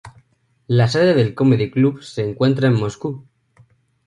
[0.65, 3.23] La sede de Comedy Club se encuentra en Moscú.